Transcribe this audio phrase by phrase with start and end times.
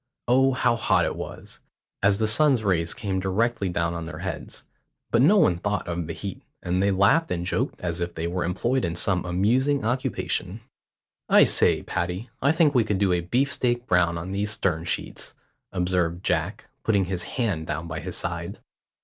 [0.27, 1.59] Oh, how hot it was,
[2.01, 4.63] as the sun's rays came directly down on their heads;
[5.11, 8.25] but no one thought of the heat, and they laughed and joked as if they
[8.25, 10.61] were employed in some amusing occupation.
[11.29, 15.35] "I say, Paddy, I think we could do a beefsteak brown on these stern sheets,"
[15.71, 18.57] observed Jack, putting his hand down by his side.